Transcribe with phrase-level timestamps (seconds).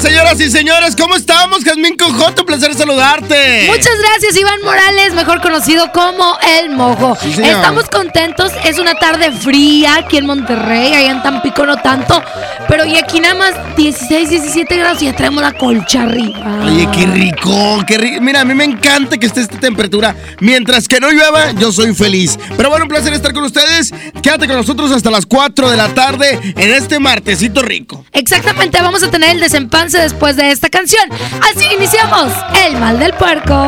[0.00, 0.96] señoras y señores.
[0.96, 1.64] ¿Cómo estamos?
[1.64, 3.66] Jazmín Conjoto, un placer saludarte.
[3.68, 7.16] Muchas gracias, Iván Morales, mejor conocido como El Mojo.
[7.20, 7.42] Sí.
[7.42, 12.22] Estamos contentos, es una tarde fría aquí en Monterrey, allá en Tampico no tanto,
[12.68, 16.62] pero y aquí nada más 16, 17 grados y ya traemos la colcha arriba.
[16.64, 18.20] Oye, qué rico, qué rico.
[18.20, 20.14] Mira, a mí me encanta que esté esta temperatura.
[20.40, 22.38] Mientras que no llueva, yo soy feliz.
[22.56, 23.92] Pero bueno, un placer estar con ustedes.
[24.22, 28.04] Quédate con nosotros hasta las 4 de la tarde en este martesito rico.
[28.12, 29.40] Exactamente, vamos a tener el
[29.90, 31.02] después de esta canción.
[31.40, 32.32] Así iniciamos
[32.64, 33.66] El Mal del Puerco.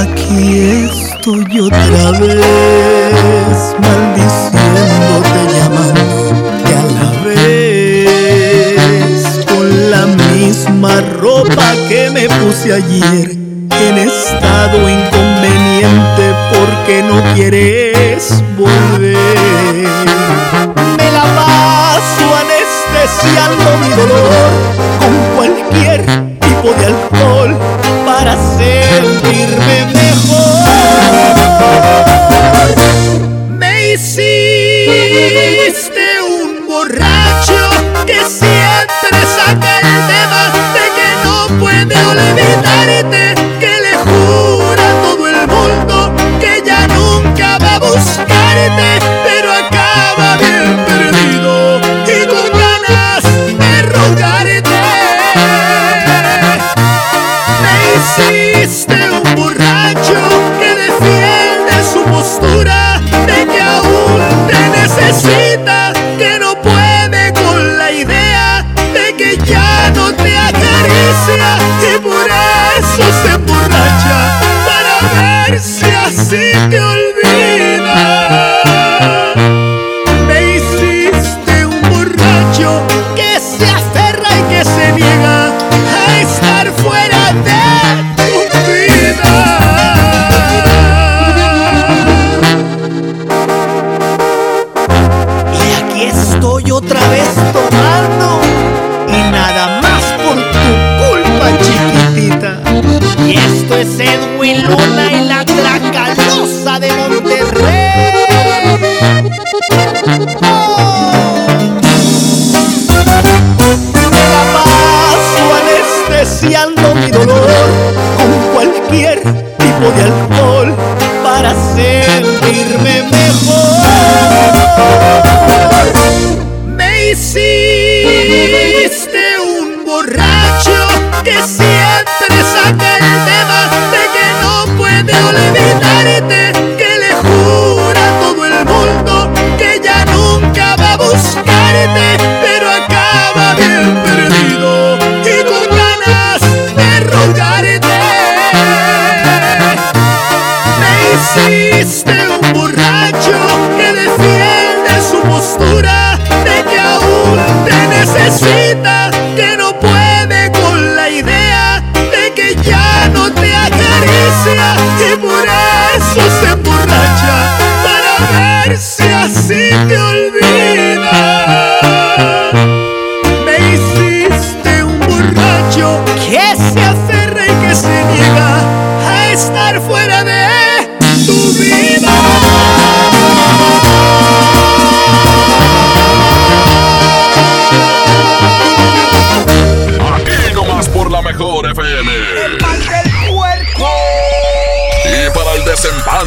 [0.00, 12.26] Aquí estoy otra vez maldiciéndote, llamándote a la vez con la misma ropa que me
[12.26, 20.45] puse ayer en estado inconveniente porque no quieres volver.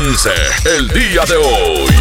[0.10, 1.94] el día de hoy.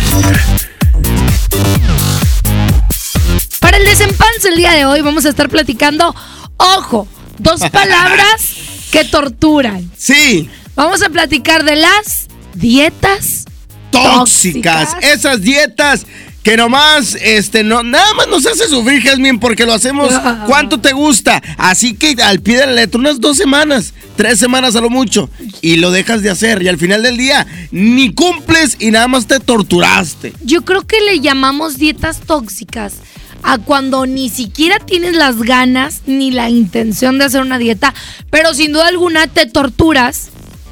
[3.61, 6.15] Para el desempance el día de hoy vamos a estar platicando,
[6.57, 7.07] ojo,
[7.37, 8.55] dos palabras
[8.91, 9.91] que torturan.
[9.95, 10.49] Sí.
[10.75, 13.45] Vamos a platicar de las dietas
[13.91, 14.97] tóxicas.
[15.03, 16.07] Esas dietas
[16.43, 20.13] que nomás, este, no, nada más nos hace sufrir, Jazmín, porque lo hacemos.
[20.47, 21.43] ¿Cuánto te gusta?
[21.59, 25.29] Así que al pie de la letra, unas dos semanas, tres semanas a lo mucho,
[25.61, 26.63] y lo dejas de hacer.
[26.63, 30.33] Y al final del día, ni cumples y nada más te torturaste.
[30.43, 32.95] Yo creo que le llamamos dietas tóxicas
[33.43, 37.95] a cuando ni siquiera tienes las ganas ni la intención de hacer una dieta,
[38.31, 40.31] pero sin duda alguna te torturas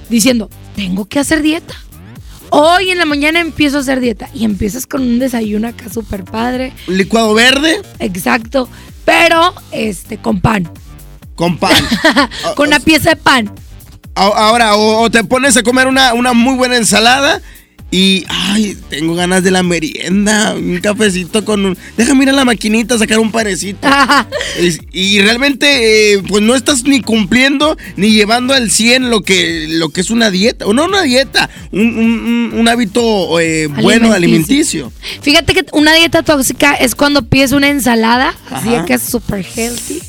[0.09, 1.75] diciendo, tengo que hacer dieta.
[2.51, 6.25] Hoy en la mañana empiezo a hacer dieta y empiezas con un desayuno acá súper
[6.25, 8.69] padre, Licuado verde exacto,
[9.05, 10.71] pero este con pan,
[11.35, 11.75] con pan.
[12.57, 13.51] con una pieza de pan.
[14.15, 17.43] Ahora, o, o te pones a comer una, una muy buena ensalada
[17.97, 21.79] y, ay, tengo ganas de la merienda, un cafecito con un...
[21.97, 23.89] Déjame ir a la maquinita a sacar un panecito.
[24.93, 29.89] Y realmente, eh, pues no estás ni cumpliendo ni llevando al 100 lo que, lo
[29.91, 34.93] que es una dieta, o no una dieta, un, un- hábito eh, bueno alimenticio.
[35.23, 40.01] Fíjate que una dieta tóxica es cuando pides una ensalada, así que es súper healthy,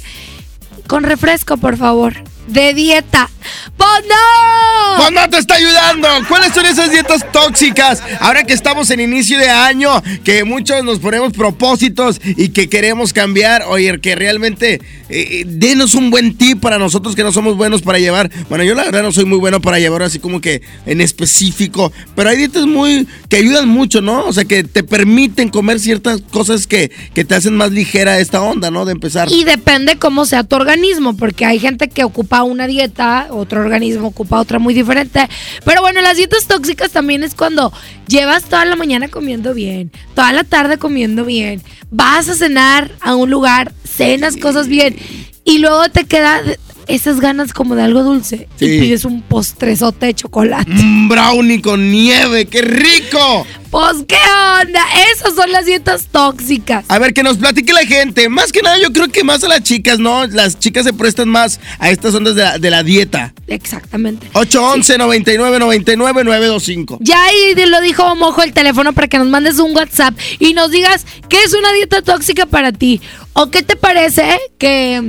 [0.87, 2.15] con refresco, por favor,
[2.47, 3.29] de dieta.
[3.77, 4.97] ¡Pues no!
[4.97, 6.07] Pues no te está ayudando.
[6.27, 8.01] ¿Cuáles son esas dietas tóxicas?
[8.19, 13.13] Ahora que estamos en inicio de año, que muchos nos ponemos propósitos y que queremos
[13.13, 14.79] cambiar, oye, que realmente eh,
[15.09, 18.31] eh, denos un buen tip para nosotros que no somos buenos para llevar.
[18.49, 21.91] Bueno, yo la verdad no soy muy bueno para llevar así como que en específico,
[22.15, 24.25] pero hay dietas muy que ayudan mucho, ¿no?
[24.25, 28.41] O sea, que te permiten comer ciertas cosas que, que te hacen más ligera esta
[28.41, 28.85] onda, ¿no?
[28.85, 29.31] De empezar.
[29.31, 34.07] Y depende cómo sea tu organismo, porque hay gente que ocupa una dieta, otro organismo
[34.07, 35.27] ocupa otra muy diferente.
[35.63, 37.71] Pero bueno, las dietas tóxicas también es cuando
[38.07, 41.61] llevas toda la mañana comiendo bien, toda la tarde comiendo bien,
[41.91, 44.95] vas a cenar a un lugar, cenas cosas bien,
[45.43, 46.41] y luego te queda
[46.87, 48.65] esas ganas como de algo dulce Sí.
[48.65, 50.71] y pides un postrezote de chocolate.
[50.71, 53.45] Un brownie con nieve, qué rico.
[53.69, 54.81] Pues, ¿qué onda?
[55.13, 56.85] Esas son las dietas tóxicas.
[56.87, 58.29] A ver, que nos platique la gente.
[58.29, 60.25] Más que nada, yo creo que más a las chicas, ¿no?
[60.27, 63.33] Las chicas se prestan más a estas ondas de la, de la dieta.
[63.47, 64.27] Exactamente.
[64.33, 66.99] 811 99 99 925.
[67.01, 70.71] Ya ahí lo dijo Mojo el teléfono para que nos mandes un WhatsApp y nos
[70.71, 73.01] digas qué es una dieta tóxica para ti.
[73.33, 75.03] O qué te parece que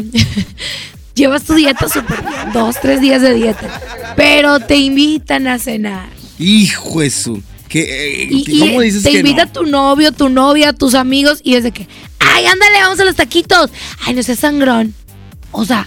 [1.19, 3.81] llevas tu dieta súper bien, dos, tres días de dieta,
[4.17, 6.09] pero te invitan a cenar.
[6.39, 7.39] Hijo eso.
[7.69, 9.53] ¿Qué, eh, Y, y ¿Cómo dices te que invita no?
[9.53, 11.87] tu novio, tu novia, tus amigos y es de que,
[12.19, 13.71] ay, ándale, vamos a los taquitos.
[14.07, 14.95] Ay, no seas sangrón.
[15.53, 15.87] O sea,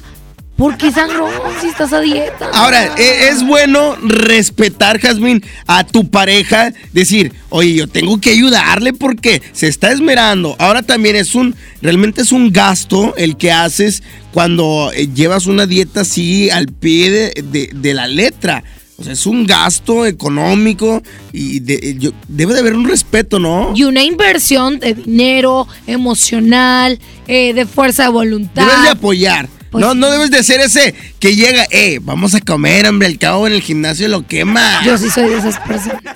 [0.62, 2.52] ¿por qué sangrón si estás a dieta?
[2.54, 6.72] Ahora, eh, es bueno respetar, Jazmín, a tu pareja.
[6.94, 10.56] Decir, oye, yo tengo que ayudarle porque se está esmerando.
[10.60, 15.66] Ahora también es un, realmente es un gasto el que haces cuando eh, llevas una
[15.66, 18.64] dieta así al pie de, de- de la letra.
[18.98, 21.02] O sea, es un gasto económico
[21.34, 23.74] y de- eh, yo- debe de haber un respeto, ¿no?
[23.76, 28.62] Y una inversión de dinero, emocional, eh, de fuerza de voluntad.
[28.68, 29.50] Debes de apoyar.
[29.72, 29.98] Pues no, sí.
[30.00, 33.54] no debes de ser ese que llega, eh, vamos a comer, hombre, al cabo en
[33.54, 34.84] el gimnasio lo quema.
[34.86, 36.02] Yo sí soy de esas personas.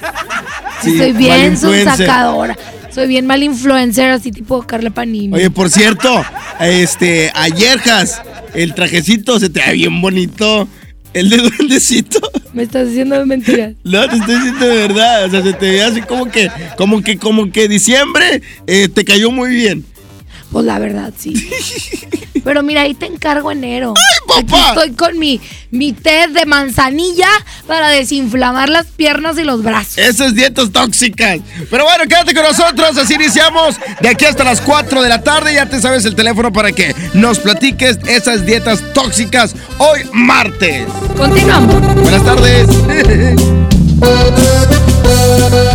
[0.83, 2.55] Sí, soy bien sacadora.
[2.93, 5.33] Soy bien mal influencer, así tipo Carla Panini.
[5.33, 6.23] Oye, por cierto,
[6.59, 8.21] este, ayer, Jas,
[8.53, 10.67] el trajecito se te ve bien bonito.
[11.13, 12.19] El de duendecito.
[12.53, 13.73] Me estás diciendo mentiras.
[13.85, 15.25] No, te estoy diciendo de verdad.
[15.25, 19.05] O sea, se te ve así como que, como que, como que diciembre eh, te
[19.05, 19.85] cayó muy bien.
[20.51, 21.33] Pues la verdad, sí.
[22.43, 23.93] Pero mira, ahí te encargo enero.
[23.97, 24.69] ¡Ay, Aquí papá!
[24.69, 27.27] estoy con mi, mi té de manzanilla
[27.65, 29.97] para desinflamar las piernas y los brazos.
[29.97, 31.39] Esas dietas tóxicas.
[31.71, 32.97] Pero bueno, quédate con nosotros.
[32.97, 35.55] Así iniciamos de aquí hasta las 4 de la tarde.
[35.55, 40.85] Ya te sabes el teléfono para que nos platiques esas dietas tóxicas hoy martes.
[41.17, 41.81] Continuamos.
[41.95, 42.67] Buenas tardes.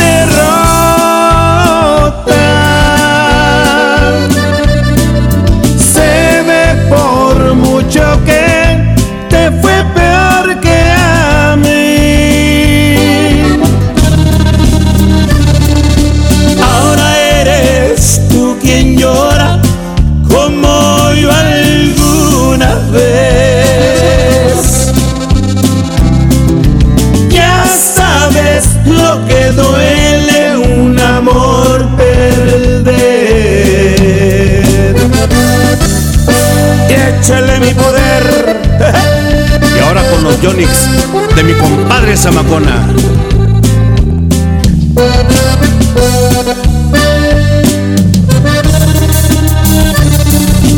[40.41, 40.89] Yonix
[41.35, 42.87] de mi compadre Zamacona.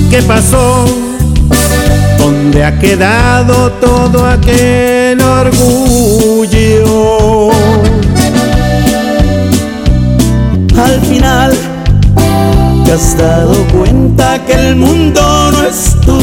[0.09, 0.85] ¿Qué pasó?
[2.17, 6.71] ¿Dónde ha quedado todo aquel orgullo?
[10.77, 11.53] Al final
[12.83, 16.22] te has dado cuenta que el mundo no es tuyo.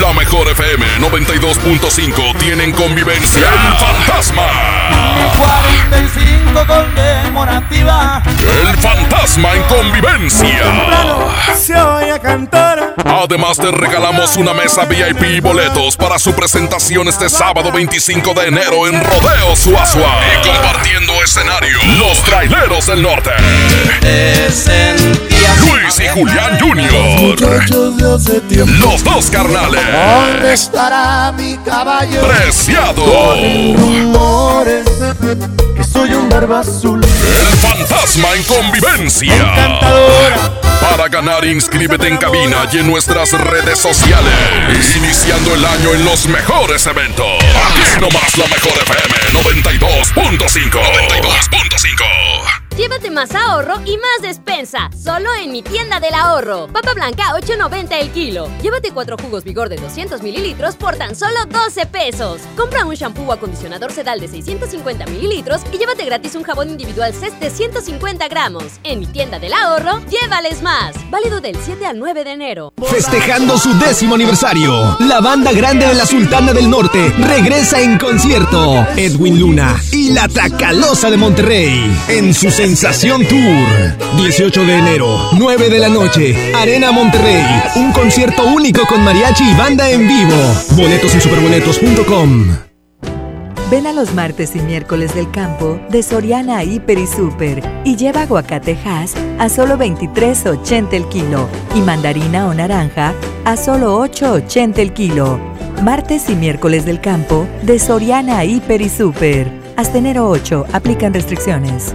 [0.00, 4.42] La mejor FM 92.5 tienen convivencia El Fantasma.
[5.38, 8.22] 45 conmemorativa.
[8.68, 11.54] El Fantasma en convivencia.
[11.56, 12.94] Se oye cantar.
[13.04, 18.48] Además te regalamos una mesa VIP y boletos para su presentación este sábado 25 de
[18.48, 20.20] enero en Rodeo Suazua.
[20.34, 23.30] Y compartiendo escenario, los traileros del norte.
[25.70, 26.58] Luis y Julián
[28.48, 28.72] tiempo.
[28.80, 29.80] Los dos carnales.
[29.92, 32.26] ¿Dónde estará mi caballo?
[32.26, 33.04] Preciado.
[35.76, 37.02] Que soy un barba azul.
[37.04, 39.34] El fantasma en convivencia.
[40.80, 44.96] Para ganar, inscríbete en cabina y en nuestras redes sociales.
[44.96, 47.26] Iniciando el año en los mejores eventos.
[47.70, 49.14] Aquí nomás la mejor FM
[49.78, 50.70] 92.5.
[50.70, 52.45] 92.5.
[52.76, 56.68] Llévate más ahorro y más despensa, solo en mi tienda del ahorro.
[56.70, 58.50] Papa blanca 8.90 el kilo.
[58.62, 62.42] Llévate cuatro jugos vigor de 200 mililitros por tan solo 12 pesos.
[62.54, 67.14] Compra un shampoo o acondicionador sedal de 650 mililitros y llévate gratis un jabón individual
[67.14, 68.64] CES de 150 gramos.
[68.84, 70.94] En mi tienda del ahorro, llévales más.
[71.10, 72.74] Válido del 7 al 9 de enero.
[72.90, 78.86] Festejando su décimo aniversario, la banda grande de la Sultana del Norte regresa en concierto.
[78.96, 84.16] Edwin Luna y la Tracalosa de Monterrey en su Sensación Tour.
[84.16, 87.44] 18 de enero, 9 de la noche, Arena Monterrey.
[87.76, 90.34] Un concierto único con mariachi y banda en vivo.
[90.72, 92.56] Boletos en superboletos.com.
[93.70, 98.22] Ven a los martes y miércoles del campo de Soriana Hiper y Super y lleva
[98.22, 104.92] aguacate Hass a solo 23.80 el kilo y mandarina o naranja a solo 8.80 el
[104.92, 105.38] kilo.
[105.84, 109.52] Martes y miércoles del campo de Soriana Hiper y Super.
[109.76, 111.94] Hasta enero 8 aplican restricciones.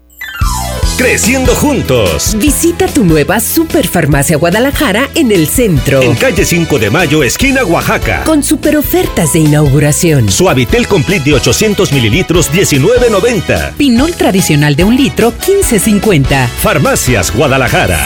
[0.97, 2.35] Creciendo juntos.
[2.37, 6.01] Visita tu nueva Superfarmacia Guadalajara en el centro.
[6.01, 8.23] En calle 5 de Mayo, esquina Oaxaca.
[8.23, 10.29] Con super ofertas de inauguración.
[10.29, 13.73] Suavitel Complete de 800 mililitros, 19.90.
[13.73, 16.47] Pinol tradicional de un litro, 15.50.
[16.47, 18.05] Farmacias Guadalajara.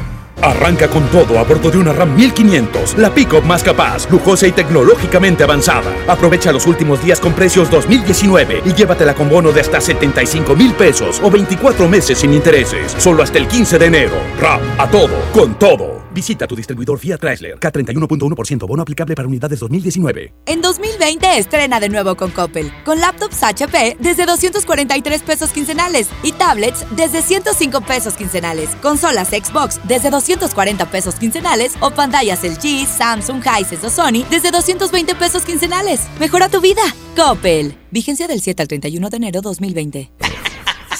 [0.41, 4.51] Arranca con todo a bordo de una RAM 1500, la pick-up más capaz, lujosa y
[4.51, 5.93] tecnológicamente avanzada.
[6.07, 10.73] Aprovecha los últimos días con precios 2019 y llévatela con bono de hasta 75 mil
[10.73, 14.17] pesos o 24 meses sin intereses, solo hasta el 15 de enero.
[14.39, 16.00] RAM, a todo, con todo.
[16.13, 20.33] Visita tu distribuidor Fiat Chrysler, K31.1% bono aplicable para unidades 2019.
[20.45, 26.33] En 2020 estrena de nuevo con Coppel, con laptops HP desde 243 pesos quincenales y
[26.33, 33.41] tablets desde 105 pesos quincenales, consolas Xbox desde 240 pesos quincenales o pantallas LG, Samsung,
[33.41, 36.01] Hisense o Sony desde 220 pesos quincenales.
[36.19, 36.81] Mejora tu vida.
[37.15, 37.75] Coppel.
[37.91, 40.11] Vigencia del 7 al 31 de enero 2020.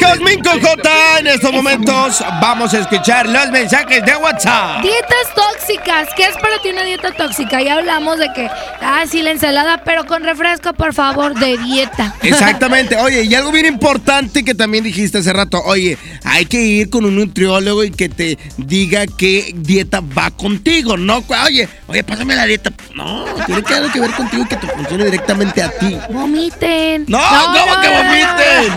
[0.00, 4.82] Jazmín Cojota, en estos momentos vamos a escuchar los mensajes de WhatsApp.
[4.82, 6.08] Dietas tóxicas.
[6.16, 7.62] ¿Qué es para ti una dieta tóxica?
[7.62, 8.48] Ya hablamos de que,
[8.80, 12.14] ah, sí, la ensalada, pero con refresco, por favor, de dieta.
[12.22, 12.96] Exactamente.
[12.96, 15.62] Oye, y algo bien importante que también dijiste hace rato.
[15.64, 20.96] Oye, hay que ir con un nutriólogo y que te diga qué dieta va contigo.
[20.96, 22.72] No, oye, oye, pásame la dieta.
[22.96, 25.98] No, tiene que algo que ver contigo y que te funcione directamente a ti.
[26.08, 27.04] Vomiten.
[27.08, 28.72] No, ¿cómo que vomiten?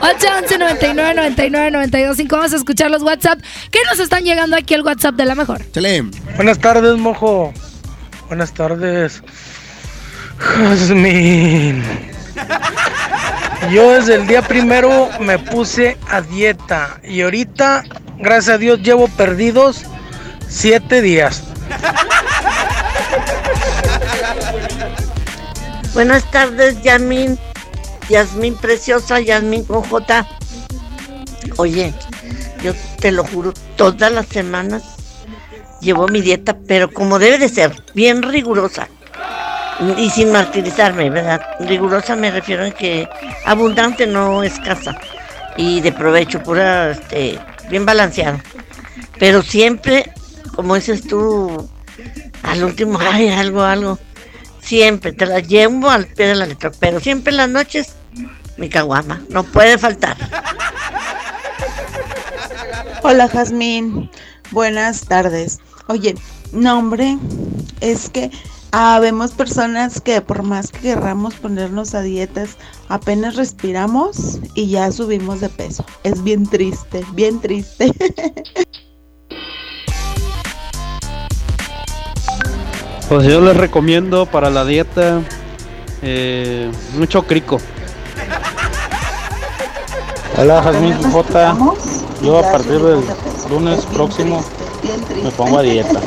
[0.00, 3.38] 811 99 99 92 5 Vamos a escuchar los WhatsApp
[3.70, 5.62] que nos están llegando aquí al WhatsApp de la mejor.
[6.36, 7.52] Buenas tardes, mojo.
[8.28, 9.22] Buenas tardes.
[10.38, 11.84] Jazmín.
[13.70, 17.84] Yo desde el día primero me puse a dieta y ahorita,
[18.16, 19.82] gracias a Dios, llevo perdidos
[20.48, 21.42] siete días.
[25.94, 27.38] Buenas tardes, Yasmín.
[28.08, 30.26] Yasmín preciosa, Yasmín con J.
[31.56, 31.94] Oye,
[32.64, 34.82] yo te lo juro, todas las semanas
[35.80, 38.88] llevo mi dieta, pero como debe de ser, bien rigurosa.
[39.96, 41.40] Y sin martirizarme, ¿verdad?
[41.60, 43.08] Rigurosa me refiero en que
[43.44, 44.98] abundante, no escasa.
[45.56, 47.38] Y de provecho, pura, este,
[47.70, 48.42] bien balanceada.
[49.20, 50.12] Pero siempre,
[50.56, 51.68] como dices tú,
[52.42, 53.98] al último, ay, algo, algo.
[54.64, 56.72] Siempre, te la llevo al pie de la letra.
[56.80, 57.94] Pero siempre en las noches,
[58.56, 59.22] mi caguama.
[59.28, 60.16] No puede faltar.
[63.02, 64.10] Hola Jazmín,
[64.50, 65.60] buenas tardes.
[65.88, 66.14] Oye,
[66.52, 67.18] no hombre,
[67.82, 68.30] es que
[68.72, 72.56] habemos personas que por más que querramos ponernos a dietas,
[72.88, 75.84] apenas respiramos y ya subimos de peso.
[76.02, 77.92] Es bien triste, bien triste.
[83.14, 85.20] Pues yo les recomiendo para la dieta
[86.02, 87.60] eh, mucho crico.
[90.36, 91.56] Hola Jazmín J.
[92.24, 93.04] Yo a partir del
[93.48, 94.44] lunes próximo
[95.22, 96.00] me pongo a dieta.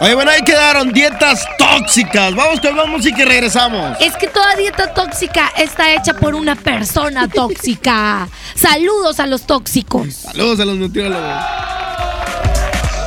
[0.00, 2.34] Oye, bueno, ahí quedaron dietas tóxicas.
[2.34, 3.96] Vamos con la música y regresamos.
[4.00, 8.28] Es que toda dieta tóxica está hecha por una persona tóxica.
[8.56, 10.14] Saludos a los tóxicos.
[10.14, 11.79] Saludos a los nutriólogos.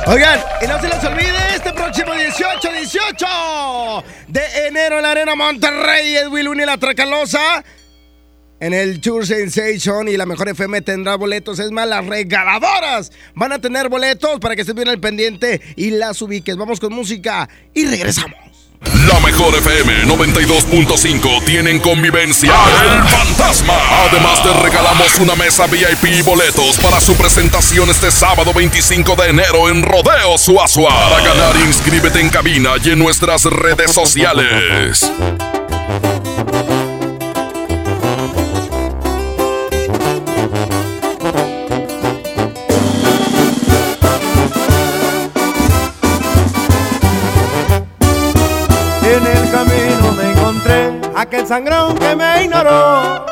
[0.06, 5.34] Oigan, y no se les olvide, este próximo 18, 18 de enero en la Arena
[5.34, 7.64] Monterrey, Edwin Luna y la Tracalosa.
[8.60, 11.58] en el Tour Sensation y la mejor FM tendrá boletos.
[11.58, 15.90] Es más, las regaladoras van a tener boletos para que estés bien al pendiente y
[15.90, 16.56] las ubiques.
[16.56, 18.43] Vamos con música y regresamos.
[18.92, 23.74] La mejor FM 92.5 tienen convivencia El Fantasma.
[24.08, 29.28] Además te regalamos una mesa VIP y boletos para su presentación este sábado 25 de
[29.30, 30.90] enero en Rodeo Suazua.
[30.90, 35.10] Para ganar, inscríbete en cabina y en nuestras redes sociales.
[51.24, 53.24] Aquel sangrón que me ignoró.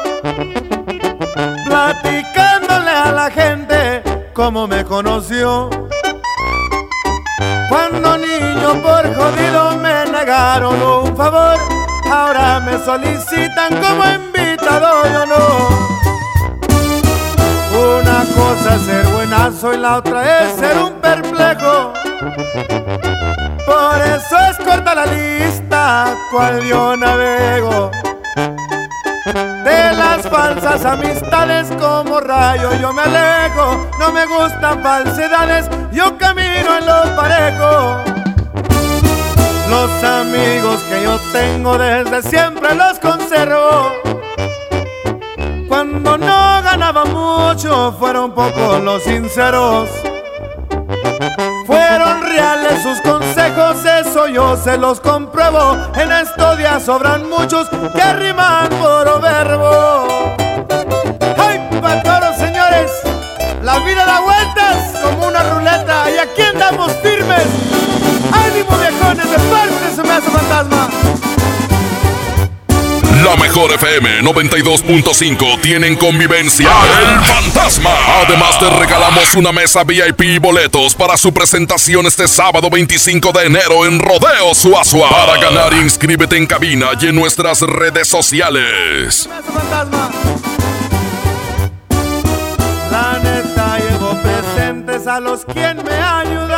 [1.66, 4.02] Platicándole a la gente
[4.33, 5.68] cómo me conoció.
[7.68, 11.59] Cuando niño por jodido me negaron un favor,
[12.11, 15.68] ahora me solicitan como invitado yo no.
[17.98, 21.92] Una cosa es ser buenazo y la otra es ser un perplejo.
[23.66, 27.90] Por eso es corta la lista cual yo navego.
[29.25, 33.88] De las falsas amistades como rayo yo me alejo.
[33.98, 38.12] No me gustan falsedades, yo camino en lo parejo.
[39.70, 43.92] Los amigos que yo tengo desde siempre los conservo.
[45.68, 49.88] Cuando no ganaba mucho fueron pocos los sinceros.
[52.32, 55.76] Reales sus consejos, eso yo se los compruebo.
[55.94, 60.34] En estos días sobran muchos que riman por verbo.
[61.36, 62.90] ¡Ay, para señores!
[63.62, 67.46] La vida da vueltas como una ruleta y aquí andamos firmes.
[68.32, 69.30] ¡Ánimo, viejones!
[69.30, 71.01] De parte se me hace fantasma.
[73.24, 77.90] La mejor FM 92.5 tienen convivencia El Fantasma.
[78.26, 83.46] Además te regalamos una mesa VIP y boletos para su presentación este sábado 25 de
[83.46, 85.08] enero en Rodeo Suazua.
[85.08, 89.28] Para ganar, inscríbete en cabina y en nuestras redes sociales.
[92.90, 96.51] La neta llevo presentes a los quien me ayudaron.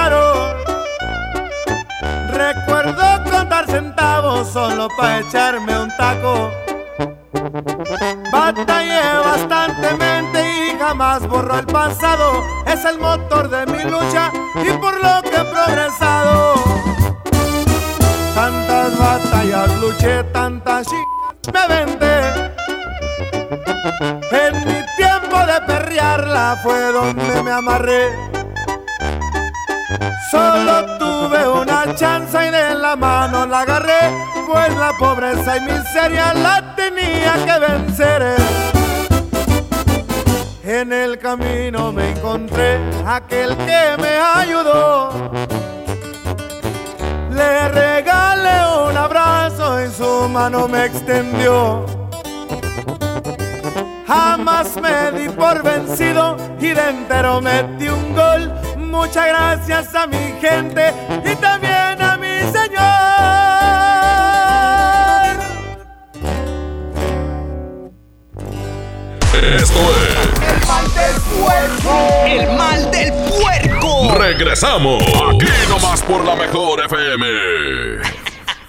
[4.55, 6.49] Solo para echarme un taco.
[8.31, 10.38] Batallé bastantemente
[10.69, 12.40] y jamás borro el pasado.
[12.64, 16.55] Es el motor de mi lucha y por lo que he progresado.
[18.37, 22.53] Tantas batallas luché, tantas chingas me vendé.
[24.31, 28.35] En mi tiempo de perrearla fue donde me amarré.
[30.30, 34.12] Solo tuve una chance y de la mano la agarré,
[34.46, 38.37] pues la pobreza y miseria la tenía que vencer.
[40.64, 45.11] En el camino me encontré aquel que me ayudó.
[47.30, 51.85] Le regalé un abrazo y su mano me extendió.
[54.07, 58.63] Jamás me di por vencido y de entero metí un gol.
[58.94, 62.80] Muchas gracias a mi gente y también a mi Señor.
[69.61, 71.92] Esto es El mal del puerco.
[72.24, 74.14] El mal del puerco.
[74.16, 77.26] Regresamos aquí nomás por la mejor FM.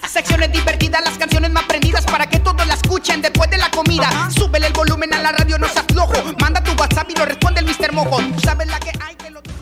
[0.08, 4.10] Secciones divertidas, las canciones más prendidas para que todos la escuchen después de la comida.
[4.36, 6.14] Súbele el volumen a la radio, no se aflojo.
[6.42, 7.94] Manda tu WhatsApp y lo responde el Mr.
[7.94, 8.18] Mojo.
[8.18, 9.25] Tú sabes la que hay.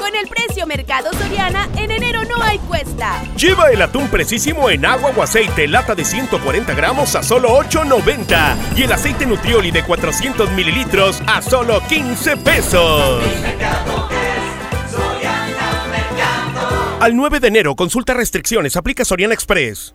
[0.00, 3.22] Con el precio Mercado Soriana, en enero no hay cuesta.
[3.36, 8.78] Lleva el atún precisísimo en agua o aceite, lata de 140 gramos a solo 8.90.
[8.78, 13.22] Y el aceite Nutrioli de 400 mililitros a solo 15 pesos.
[16.98, 19.94] Al 9 de enero, consulta restricciones, aplica Soriana Express.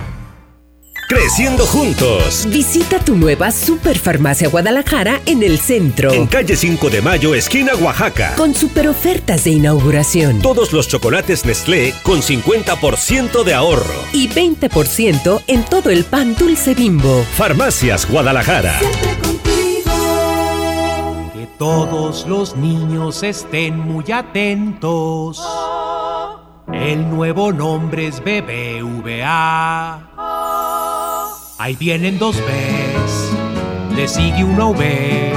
[1.11, 2.47] Creciendo juntos.
[2.49, 6.09] Visita tu nueva Superfarmacia Guadalajara en el centro.
[6.13, 8.33] En calle 5 de Mayo, esquina Oaxaca.
[8.37, 10.41] Con super ofertas de inauguración.
[10.41, 13.93] Todos los chocolates Nestlé con 50% de ahorro.
[14.13, 17.25] Y 20% en todo el pan dulce bimbo.
[17.35, 18.79] Farmacias Guadalajara.
[21.33, 25.45] Que todos los niños estén muy atentos.
[26.71, 30.10] El nuevo nombre es BBVA.
[31.61, 35.31] Ahí vienen dos Bs, le sigue una V.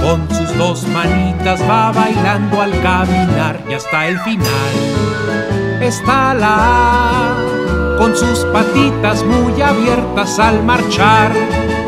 [0.00, 4.44] Con sus dos manitas va bailando al caminar y hasta el final
[5.80, 11.32] está la A, con sus patitas muy abiertas al marchar.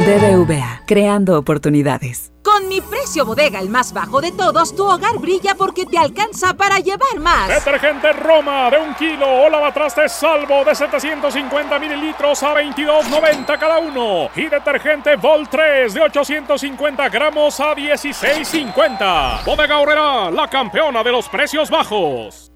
[0.00, 2.32] BBVA, creando oportunidades.
[2.56, 6.54] Con mi precio bodega, el más bajo de todos, tu hogar brilla porque te alcanza
[6.54, 7.48] para llevar más.
[7.48, 14.30] Detergente Roma de un kilo o lavatrastes salvo de 750 mililitros a 22.90 cada uno.
[14.34, 19.44] Y detergente Vol 3 de 850 gramos a 16.50.
[19.44, 22.55] Bodega Horrera, la campeona de los precios bajos.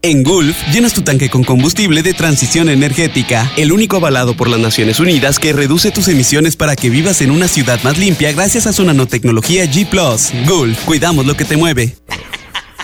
[0.00, 4.60] En Gulf, llenas tu tanque con combustible de transición energética, el único avalado por las
[4.60, 8.68] Naciones Unidas que reduce tus emisiones para que vivas en una ciudad más limpia gracias
[8.68, 9.90] a su nanotecnología G⁇
[10.46, 11.96] Gulf, cuidamos lo que te mueve.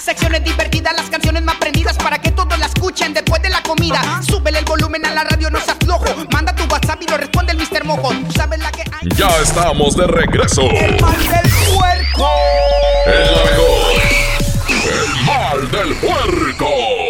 [0.05, 4.20] Secciones divertidas, las canciones más prendidas para que todos la escuchen después de la comida.
[4.29, 6.05] Súbele el volumen a la radio, no seas flojo.
[6.33, 7.85] Manda tu WhatsApp y lo responde el Mr.
[7.85, 8.11] Mojo.
[8.11, 9.09] Tú sabes la que hay.
[9.16, 10.62] Ya estamos de regreso.
[10.62, 12.29] El mal del puerco.
[13.07, 14.03] El mejor.
[14.83, 17.04] El mal del puerco.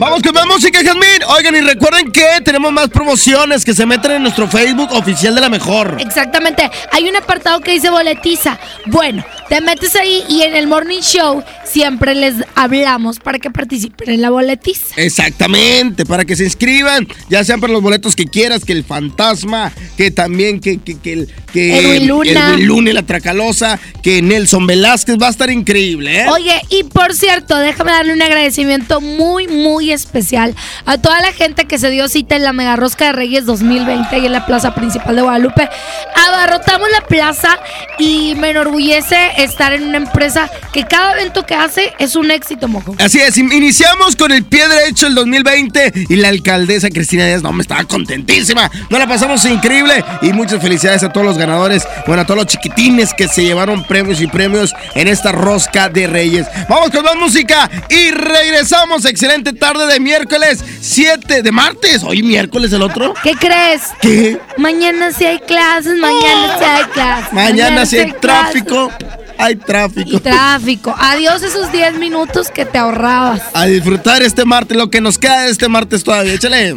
[0.00, 1.22] Vamos con más música, Jazmín.
[1.28, 5.42] Oigan, y recuerden que tenemos más promociones que se meten en nuestro Facebook oficial de
[5.42, 5.98] la mejor.
[6.00, 6.70] Exactamente.
[6.90, 8.58] Hay un apartado que dice boletiza.
[8.86, 14.08] Bueno, te metes ahí y en el Morning Show siempre les hablamos para que participen
[14.08, 14.94] en la boletiza.
[14.96, 19.70] Exactamente, para que se inscriban, ya sean para los boletos que quieras, que el fantasma,
[19.98, 22.50] que también que, que, que el que Edwin Luna.
[22.54, 26.28] Edwin Luna y la Tracalosa, que Nelson Velázquez va a estar increíble, ¿eh?
[26.30, 30.54] Oye, y por cierto, déjame darle un agradecimiento muy, muy especial
[30.86, 34.18] a toda la gente que se dio cita en la Mega Rosca de Reyes 2020
[34.18, 35.68] y en la plaza principal de Guadalupe.
[36.14, 37.58] Abarrotamos la plaza
[37.98, 42.68] y me enorgullece estar en una empresa que cada evento que hace es un éxito,
[42.68, 42.94] mojo.
[42.98, 47.42] Así es, in- iniciamos con el pie derecho el 2020 y la alcaldesa Cristina Díaz,
[47.42, 48.70] no, me estaba contentísima.
[48.90, 52.46] No la pasamos increíble y muchas felicidades a todos los ganadores, bueno, a todos los
[52.46, 56.46] chiquitines que se llevaron premios y premios en esta rosca de Reyes.
[56.68, 59.04] Vamos con más música y regresamos.
[59.04, 62.02] Excelente tarde de miércoles 7 de martes.
[62.02, 63.14] Hoy miércoles el otro.
[63.22, 63.82] ¿Qué crees?
[64.00, 64.40] ¿Qué?
[64.56, 67.32] Mañana sí hay clases, mañana sí hay clases.
[67.32, 68.20] Mañana si hay clases.
[68.64, 68.90] tráfico.
[69.38, 70.10] Hay tráfico.
[70.16, 70.94] Y tráfico.
[70.98, 73.40] Adiós esos 10 minutos que te ahorrabas.
[73.54, 76.34] A disfrutar este martes, lo que nos queda de este martes todavía.
[76.34, 76.74] Échale.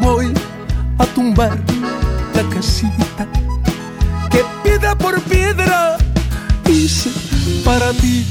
[0.00, 0.32] Voy
[0.98, 1.58] a tumbar
[2.34, 3.13] la casita
[7.64, 8.26] para ti.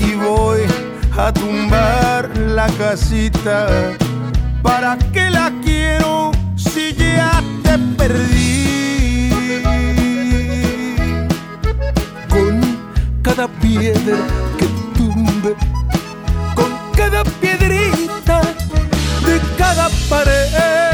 [0.00, 0.60] Y voy
[1.16, 3.68] a tumbar la casita.
[4.62, 9.30] ¿Para qué la quiero si ya te perdí?
[12.28, 12.60] Con
[13.22, 14.18] cada piedra
[14.58, 15.54] que tumbe,
[16.54, 18.40] con cada piedrita
[19.26, 20.93] de cada pared.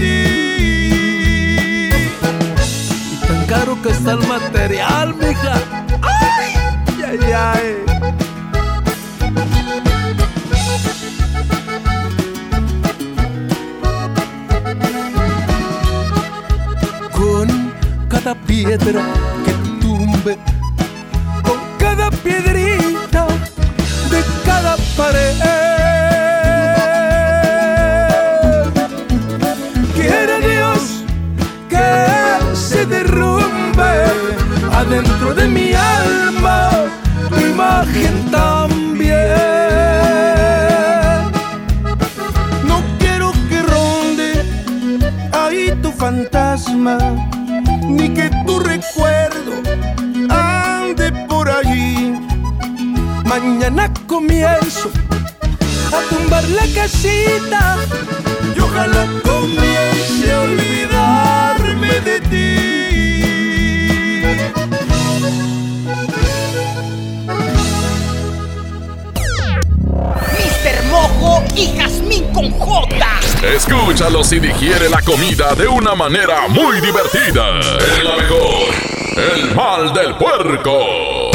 [0.00, 1.90] Y
[3.26, 5.54] tan caro que está el material, mija.
[6.02, 6.54] ¡Ay!
[7.04, 7.84] ¡Ay, ay!
[17.12, 17.48] Con
[18.08, 19.02] cada piedra
[19.44, 20.38] que tumbe,
[21.42, 23.26] con cada piedrita
[24.10, 25.57] de cada pared.
[47.88, 49.52] Ni que tu recuerdo
[50.28, 52.14] ande por allí.
[53.24, 54.90] Mañana comienzo
[55.92, 57.76] a tumbar la casita
[58.56, 62.78] y ojalá comience a olvidarme de ti.
[70.38, 70.84] Mr.
[70.90, 73.27] Mojo y Jazmín con J.
[73.42, 77.60] Escúchalos y digiere la comida de una manera muy divertida.
[77.60, 78.74] Es la mejor.
[79.16, 81.30] El mal del puerco.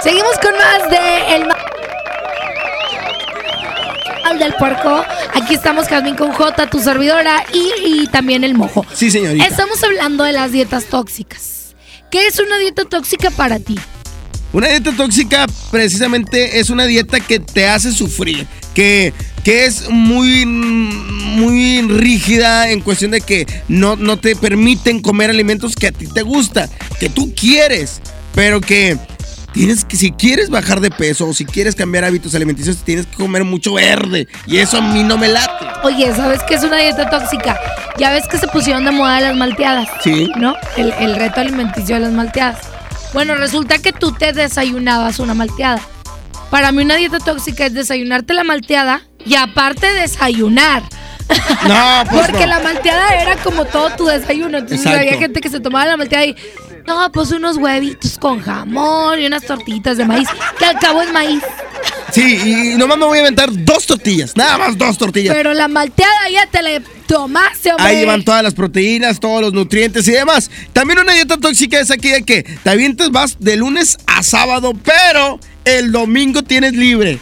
[0.00, 1.46] Seguimos con más de El
[4.24, 5.04] Mal del Puerco.
[5.34, 8.86] Aquí estamos, Jazmín con J, tu servidora, y, y también el mojo.
[8.94, 9.44] Sí, señorita.
[9.44, 11.74] Estamos hablando de las dietas tóxicas.
[12.10, 13.76] ¿Qué es una dieta tóxica para ti?
[14.52, 19.12] Una dieta tóxica precisamente es una dieta que te hace sufrir, que,
[19.44, 25.74] que es muy, muy rígida en cuestión de que no, no te permiten comer alimentos
[25.74, 28.00] que a ti te gusta, que tú quieres,
[28.34, 28.96] pero que
[29.52, 33.16] tienes que, si quieres bajar de peso o si quieres cambiar hábitos alimenticios, tienes que
[33.16, 34.28] comer mucho verde.
[34.46, 35.66] Y eso a mí no me late.
[35.82, 37.58] Oye, ¿sabes qué es una dieta tóxica?
[37.98, 39.88] Ya ves que se pusieron de moda las malteadas.
[40.02, 40.30] Sí.
[40.36, 40.54] ¿No?
[40.76, 42.75] El, el reto alimenticio de las malteadas.
[43.12, 45.80] Bueno, resulta que tú te desayunabas una malteada.
[46.50, 50.82] Para mí una dieta tóxica es desayunarte la malteada y aparte desayunar.
[51.68, 52.46] No, pues Porque no.
[52.46, 54.58] la malteada era como todo tu desayuno.
[54.58, 55.00] Entonces Exacto.
[55.00, 56.36] había gente que se tomaba la malteada y,
[56.86, 61.12] no, pues unos huevitos con jamón y unas tortitas de maíz, que al cabo es
[61.12, 61.42] maíz.
[62.12, 65.34] Sí, y nomás me voy a inventar dos tortillas, nada más dos tortillas.
[65.34, 67.86] Pero la malteada ya te la tomaste, hombre.
[67.86, 70.50] Ahí van todas las proteínas, todos los nutrientes y demás.
[70.72, 74.72] También una dieta tóxica es aquí de que te avientes, vas de lunes a sábado,
[74.84, 77.18] pero el domingo tienes libre.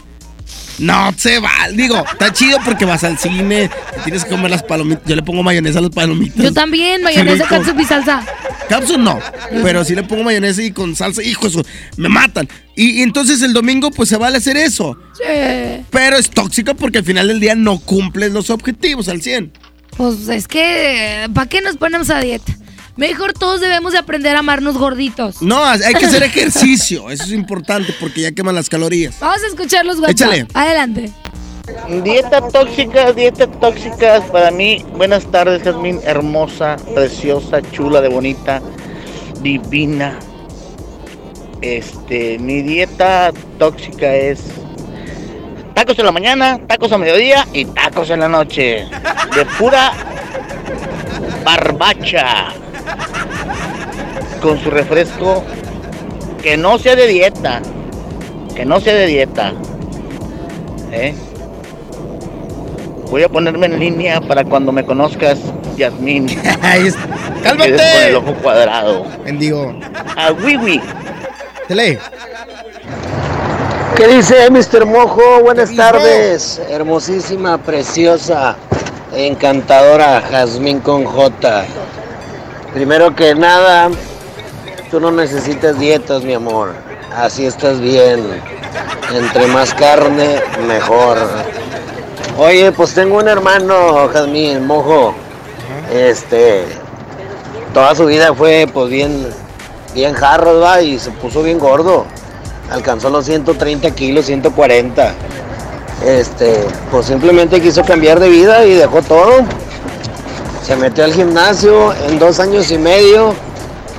[0.79, 3.69] No se va, digo, está chido porque vas al cine,
[4.03, 5.05] tienes que comer las palomitas.
[5.05, 6.43] Yo le pongo mayonesa a las palomitas.
[6.43, 8.25] Yo también, mayonesa, catsup y salsa.
[8.67, 9.19] Capsule no,
[9.63, 11.63] pero si le pongo mayonesa y con salsa, hijo, eso,
[11.97, 12.49] me matan.
[12.75, 14.97] Y, y entonces el domingo pues se vale hacer eso.
[15.13, 15.83] Sí.
[15.91, 19.51] Pero es tóxico porque al final del día no cumples los objetivos al 100.
[19.95, 22.53] Pues es que, ¿para qué nos ponemos a dieta?
[22.97, 25.41] Mejor todos debemos de aprender a amarnos gorditos.
[25.41, 29.19] No, hay que hacer ejercicio, eso es importante porque ya queman las calorías.
[29.19, 30.11] Vamos a escuchar los WhatsApp.
[30.11, 30.47] Échale.
[30.53, 31.11] Adelante.
[32.03, 34.85] Dieta tóxica, dieta tóxicas para mí.
[34.95, 38.61] Buenas tardes, Jazmín, hermosa, preciosa, chula, de bonita,
[39.41, 40.17] divina.
[41.61, 44.41] Este, mi dieta tóxica es
[45.73, 48.87] tacos en la mañana, tacos a mediodía y tacos en la noche.
[49.35, 49.91] De pura
[51.43, 52.53] barbacha.
[54.45, 55.43] Con su refresco
[56.43, 57.63] que no sea de dieta.
[58.55, 59.53] Que no sea de dieta.
[60.91, 61.15] ¿Eh?
[63.09, 65.39] Voy a ponerme en línea para cuando me conozcas,
[65.77, 66.27] Yasmín.
[67.43, 67.71] ¡Cálmate!
[67.71, 69.07] Con el ojo cuadrado.
[69.23, 69.73] Bendigo.
[70.15, 70.79] A Wiwi.
[71.67, 71.97] Tele.
[73.95, 74.85] ¿Qué dice Mr.
[74.85, 75.41] Mojo?
[75.41, 76.61] Buenas tardes.
[76.69, 78.57] Hermosísima, preciosa,
[79.11, 81.65] encantadora Jazmín con J.
[82.75, 83.89] Primero que nada,
[84.95, 86.69] tú no necesitas dietas, mi amor.
[87.13, 88.41] Así estás bien.
[89.13, 91.17] Entre más carne, mejor.
[92.37, 95.13] Oye, pues tengo un hermano, Jazmín, Mojo.
[95.93, 96.63] Este,
[97.73, 99.27] toda su vida fue pues bien,
[99.93, 100.81] bien jarro, ¿va?
[100.81, 102.05] Y se puso bien gordo.
[102.71, 105.13] Alcanzó los 130 kilos, 140.
[106.05, 109.43] este, pues simplemente quiso cambiar de vida y dejó todo.
[110.65, 113.35] Se metió al gimnasio en dos años y medio.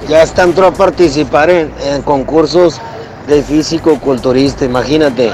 [0.09, 2.80] Ya está entró a participar en, en concursos
[3.26, 5.32] de físico-culturista, imagínate.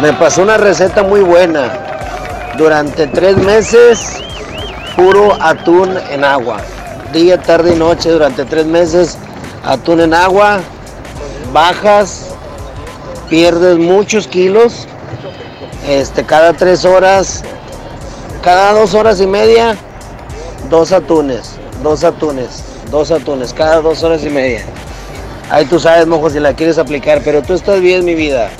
[0.00, 1.72] Me pasó una receta muy buena.
[2.56, 4.20] Durante tres meses,
[4.96, 6.58] puro atún en agua.
[7.12, 9.16] Día, tarde y noche, durante tres meses,
[9.64, 10.60] atún en agua.
[11.52, 12.26] Bajas,
[13.28, 14.86] pierdes muchos kilos.
[15.86, 17.44] Este, cada tres horas,
[18.42, 19.76] cada dos horas y media,
[20.68, 21.52] dos atunes,
[21.82, 24.62] dos atunes, dos atunes, cada dos horas y media.
[25.50, 28.50] Ahí tú sabes, mojo, si la quieres aplicar, pero tú estás bien, mi vida.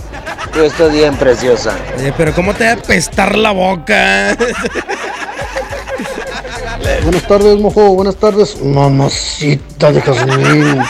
[0.52, 1.76] Tú estás bien, preciosa.
[1.98, 4.36] Oye, pero ¿cómo te va a pestar la boca?
[7.02, 7.94] Buenas tardes, mojo.
[7.94, 10.80] Buenas tardes, mamacita de Jazmín.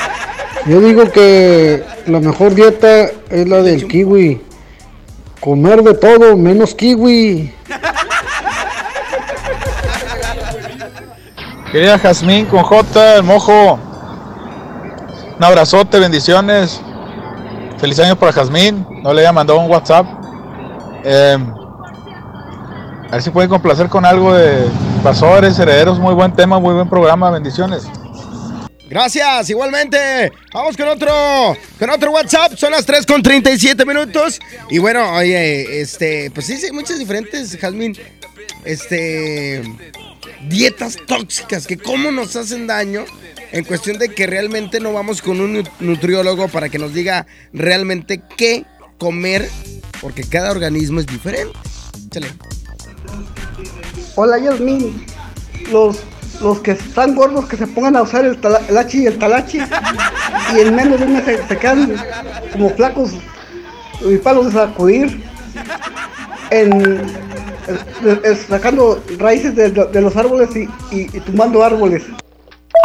[0.66, 4.40] Yo digo que la mejor dieta es la del kiwi.
[5.40, 7.52] Comer de todo menos kiwi.
[11.72, 13.78] Querida Jazmín con J, el mojo.
[15.36, 16.80] Un abrazote, bendiciones.
[17.78, 18.86] Feliz año para Jazmín.
[19.02, 20.06] No le había mandado un WhatsApp.
[21.04, 21.36] Eh,
[23.08, 24.66] a ver si pueden complacer con algo de
[24.96, 25.98] Invasores, Herederos.
[25.98, 27.30] Muy buen tema, muy buen programa.
[27.30, 27.84] Bendiciones.
[28.88, 30.32] Gracias, igualmente.
[30.54, 31.12] Vamos con otro,
[31.78, 32.54] con otro WhatsApp.
[32.56, 34.40] Son las 3 con 37 minutos.
[34.70, 37.94] Y bueno, oye, este, pues sí, sí, muchas diferentes, Jazmín.
[38.64, 39.62] Este,
[40.48, 43.04] dietas tóxicas que cómo nos hacen daño
[43.52, 47.26] en cuestión de que realmente no vamos con un nu- nutriólogo para que nos diga
[47.52, 48.64] realmente qué
[48.98, 49.48] comer,
[50.00, 51.58] porque cada organismo es diferente.
[52.06, 52.28] Échale.
[54.16, 55.04] Hola Yasmin,
[55.72, 55.98] los,
[56.40, 59.18] los que están gordos que se pongan a usar el, tala- el hachi y el
[59.18, 59.58] talachi
[60.54, 61.94] y en menos de un mes se, se quedan
[62.52, 63.12] como flacos
[64.08, 65.22] y palos de sacudir
[66.50, 67.02] en,
[67.68, 70.60] es- es- sacando raíces de, de los árboles y,
[70.94, 72.02] y- y tumbando árboles.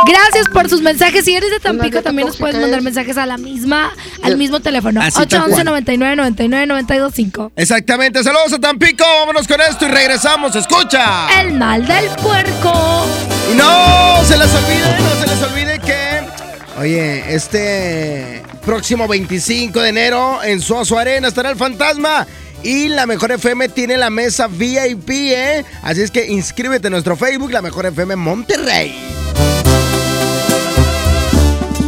[0.08, 1.24] Gracias por sus mensajes.
[1.24, 4.60] Si eres de Tampico, también nos puedes mandar es- mensajes a la misma, al mismo
[4.60, 5.00] teléfono.
[5.02, 5.66] Así tal 811 cual.
[5.66, 7.52] 99 99 92 5.
[7.56, 11.28] Exactamente, saludos a Tampico, vámonos con esto y regresamos, escucha.
[11.42, 13.06] El mal del puerco.
[13.52, 19.90] Y no se les olvide, no se les olvide que, oye, este próximo 25 de
[19.90, 22.26] enero en Suazo Arena estará el fantasma.
[22.64, 25.66] Y la Mejor FM tiene la mesa VIP, ¿eh?
[25.82, 28.96] Así es que inscríbete en nuestro Facebook, la Mejor FM Monterrey.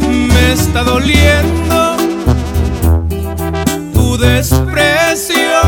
[0.02, 1.96] Me está doliendo
[3.94, 5.62] tu desprecio,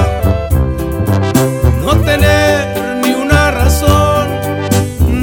[1.83, 4.29] no tener ni una razón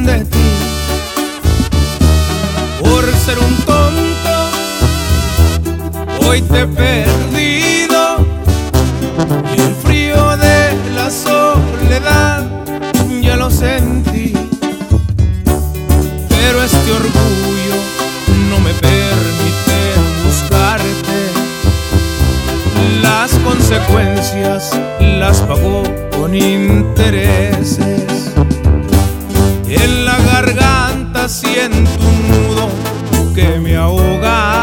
[0.04, 0.50] de ti.
[2.80, 4.50] Por ser un tonto,
[6.28, 7.35] hoy te he
[13.66, 14.34] sentí.
[16.30, 17.78] Pero este orgullo
[18.50, 19.78] no me permite
[20.26, 21.20] buscarte.
[23.02, 25.84] Las consecuencias las pagó
[26.18, 28.32] con intereses.
[29.68, 32.70] En la garganta siento un nudo
[33.34, 34.55] que me ahoga.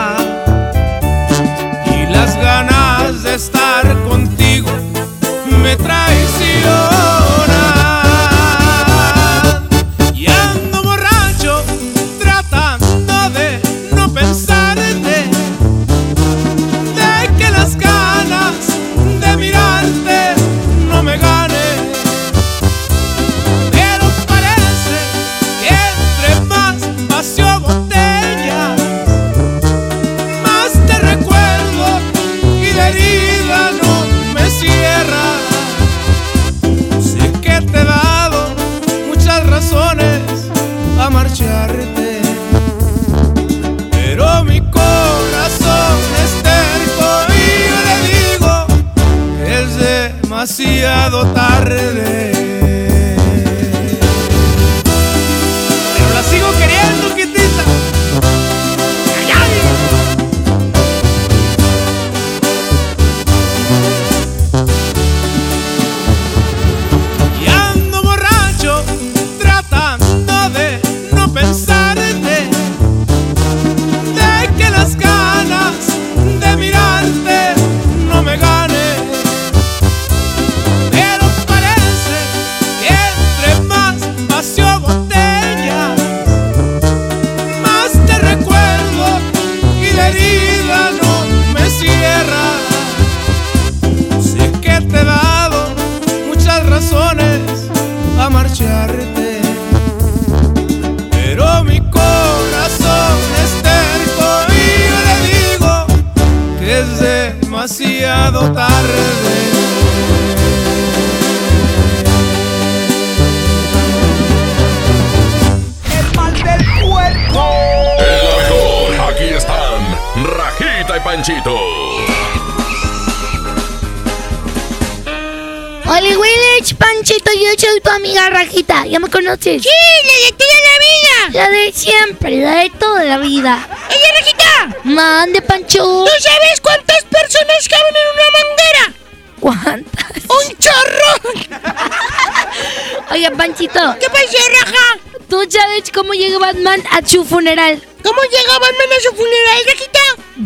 [146.53, 147.82] Batman a su funeral?
[148.05, 150.00] ¿Cómo llegó Batman a su funeral, Rajita?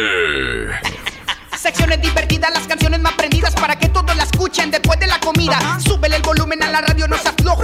[1.57, 5.79] Secciones divertidas, las canciones más prendidas para que todos la escuchen después de la comida.
[5.79, 7.63] Súbele el volumen a la radio, no seas flojo.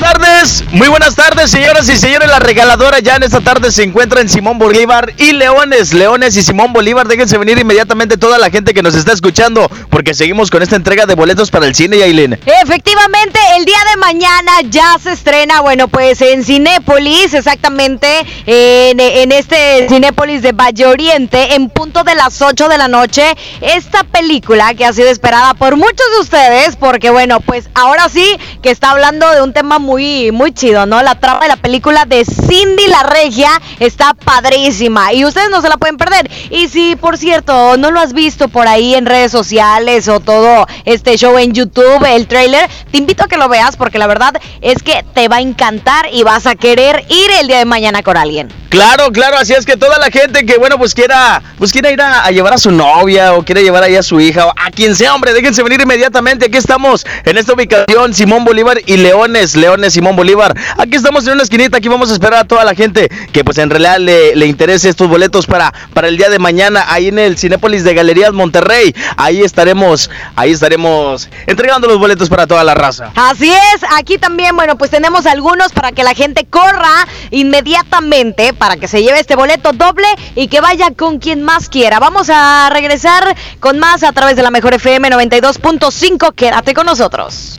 [0.00, 2.28] Tardes, muy buenas tardes, señoras y señores.
[2.28, 5.92] La regaladora ya en esta tarde se encuentra en Simón Bolívar y Leones.
[5.92, 10.14] Leones y Simón Bolívar, déjense venir inmediatamente toda la gente que nos está escuchando, porque
[10.14, 12.38] seguimos con esta entrega de boletos para el cine, Yailin.
[12.62, 18.08] Efectivamente, el día de mañana ya se estrena, bueno, pues en Cinépolis, exactamente
[18.46, 23.36] en, en este Cinépolis de Valle Oriente, en punto de las 8 de la noche,
[23.60, 28.26] esta película que ha sido esperada por muchos de ustedes, porque bueno, pues ahora sí
[28.62, 31.02] que está hablando de un tema muy, muy chido, ¿no?
[31.02, 35.68] La trama de la película de Cindy la Regia está padrísima y ustedes no se
[35.68, 36.30] la pueden perder.
[36.50, 40.66] Y si, por cierto, no lo has visto por ahí en redes sociales o todo
[40.84, 44.34] este show en YouTube, el trailer, te invito a que lo veas porque la verdad
[44.60, 48.02] es que te va a encantar y vas a querer ir el día de mañana
[48.02, 48.59] con alguien.
[48.70, 52.00] Claro, claro, así es que toda la gente que, bueno, pues quiera, pues quiera ir
[52.00, 54.94] a, llevar a su novia o quiera llevar ahí a su hija o a quien
[54.94, 56.46] sea, hombre, déjense venir inmediatamente.
[56.46, 60.56] Aquí estamos en esta ubicación, Simón Bolívar y Leones, Leones Simón Bolívar.
[60.78, 63.58] Aquí estamos en una esquinita, aquí vamos a esperar a toda la gente que pues
[63.58, 67.18] en realidad le, le interese estos boletos para, para el día de mañana ahí en
[67.18, 68.94] el Cinépolis de Galerías Monterrey.
[69.16, 73.10] Ahí estaremos, ahí estaremos entregando los boletos para toda la raza.
[73.16, 78.76] Así es, aquí también, bueno, pues tenemos algunos para que la gente corra inmediatamente para
[78.76, 80.06] que se lleve este boleto doble
[80.36, 81.98] y que vaya con quien más quiera.
[81.98, 86.34] Vamos a regresar con más a través de la Mejor FM 92.5.
[86.34, 87.58] Quédate con nosotros.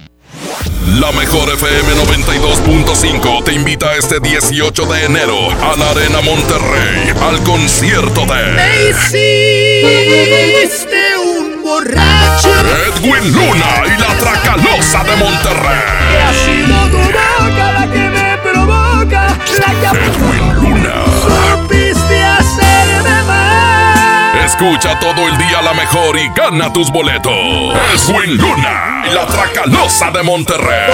[0.99, 7.43] La mejor FM 92.5 te invita este 18 de enero a la Arena Monterrey al
[7.43, 12.49] concierto Me de hiciste un borracho.
[12.87, 15.83] Edwin Luna y la Tracalosa de Monterrey.
[16.23, 18.20] Ha sido tu boca la que me
[19.11, 21.05] provoca, la Edwin Luna.
[21.21, 24.45] supiste hacerme mal.
[24.45, 27.31] Escucha todo el día la mejor y gana tus boletos.
[27.33, 30.91] Edwin Luna y la Tracalosa de Monterrey.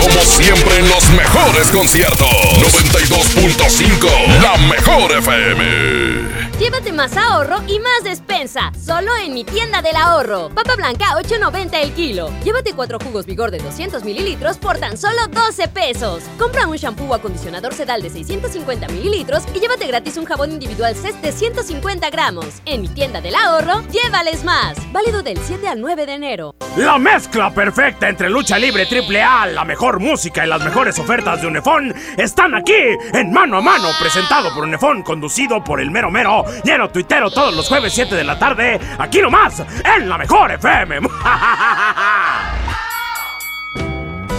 [0.00, 2.28] Como siempre en los mejores conciertos.
[2.28, 4.08] 92.5,
[4.42, 6.47] la mejor FM.
[6.58, 10.50] Llévate más ahorro y más despensa, solo en mi tienda del ahorro.
[10.52, 12.32] Papa blanca 8.90 el kilo.
[12.42, 16.24] Llévate cuatro jugos vigor de 200 mililitros por tan solo 12 pesos.
[16.36, 20.96] Compra un shampoo o acondicionador sedal de 650 mililitros y llévate gratis un jabón individual
[20.96, 22.46] CES de 150 gramos.
[22.64, 24.76] En mi tienda del ahorro, llévales más.
[24.92, 26.56] Válido del 7 al 9 de enero.
[26.76, 31.40] La mezcla perfecta entre lucha libre triple A, la mejor música y las mejores ofertas
[31.40, 32.72] de Unefón están aquí
[33.12, 37.54] en Mano a Mano, presentado por Unefón, conducido por el mero mero, lleno tuitero todos
[37.54, 39.62] los jueves 7 de la tarde, aquí nomás,
[39.96, 41.00] en la mejor FM.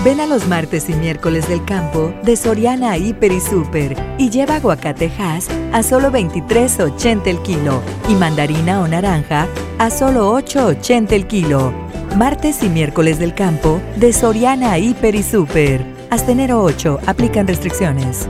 [0.04, 4.56] Ven a los martes y miércoles del campo de Soriana Hiper y Super y lleva
[4.56, 9.46] aguacate Hass a solo 23.80 el kilo y mandarina o naranja
[9.78, 11.74] a solo 8.80 el kilo.
[12.16, 15.86] Martes y miércoles del campo de Soriana Hiper y Super.
[16.10, 18.30] Hasta enero 8 aplican restricciones.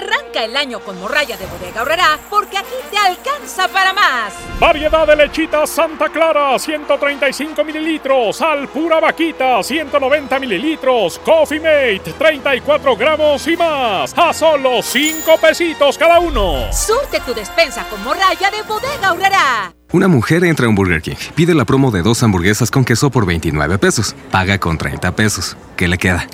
[0.00, 4.32] Arranca el año con morralla de bodega horrera porque aquí te alcanza para más.
[4.58, 8.40] Variedad de lechitas Santa Clara, 135 mililitros.
[8.40, 11.18] Al pura vaquita, 190 mililitros.
[11.18, 14.16] Coffee Mate, 34 gramos y más.
[14.16, 16.72] A solo 5 pesitos cada uno.
[16.72, 19.74] Surte tu despensa con morralla de bodega horrera.
[19.92, 23.10] Una mujer entra a un Burger King, pide la promo de dos hamburguesas con queso
[23.10, 25.56] por 29 pesos, paga con 30 pesos.
[25.76, 26.26] ¿Qué le queda?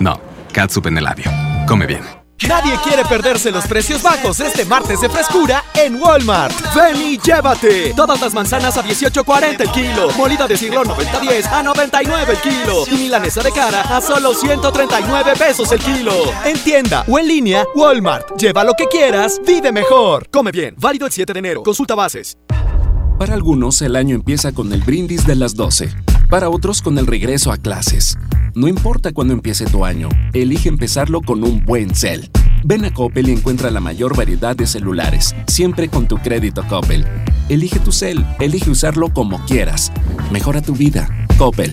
[0.00, 0.20] No,
[0.52, 1.30] catsup en el labio.
[1.66, 2.25] Come bien.
[2.42, 6.54] Nadie quiere perderse los precios bajos este martes de frescura en Walmart.
[6.74, 7.94] Ven y llévate.
[7.94, 10.10] Todas las manzanas a 18.40 el kilo.
[10.16, 12.84] Molida de siglo 90.10 a 99 el kilo.
[12.90, 16.12] Y milanesa de cara a solo 139 pesos el kilo.
[16.44, 18.36] En tienda o en línea, Walmart.
[18.38, 20.28] Lleva lo que quieras, vive mejor.
[20.30, 20.74] Come bien.
[20.78, 21.62] Válido el 7 de enero.
[21.62, 22.36] Consulta bases.
[23.18, 25.88] Para algunos, el año empieza con el brindis de las 12.
[26.28, 28.18] Para otros, con el regreso a clases.
[28.54, 32.30] No importa cuándo empiece tu año, elige empezarlo con un buen cel.
[32.64, 37.06] Ven a Coppel y encuentra la mayor variedad de celulares, siempre con tu crédito Coppel.
[37.48, 39.92] Elige tu cel, elige usarlo como quieras.
[40.32, 41.08] Mejora tu vida.
[41.38, 41.72] Coppel.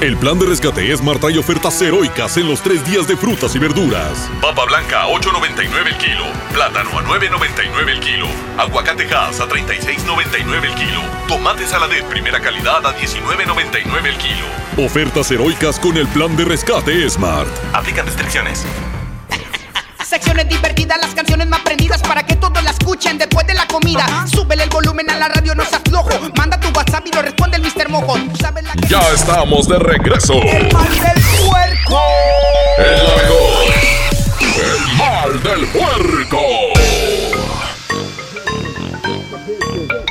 [0.00, 3.54] El plan de rescate es Marta y ofertas heroicas en los tres días de frutas
[3.54, 4.30] y verduras.
[4.40, 6.24] Papa blanca a 8.99 el kilo.
[6.54, 8.26] Plátano a 9.99 el kilo.
[8.56, 11.02] Aguacatejas a 36.99 el kilo.
[11.28, 14.46] Tomate saladet primera calidad a 19.99 el kilo.
[14.78, 17.50] Ofertas heroicas con el plan de rescate Smart.
[17.74, 18.64] Aplican restricciones.
[20.24, 24.26] Divertidas, las canciones más prendidas para que todos la escuchen después de la comida.
[24.26, 26.10] Súbele el volumen a la radio, no seas flojo.
[26.36, 27.88] Manda tu WhatsApp y lo responde el Mr.
[27.88, 28.14] Mojo.
[28.14, 30.34] Tú sabes la que- Ya estamos de regreso.
[30.34, 32.00] El mal del puerco.
[34.58, 36.40] El mal del puerco.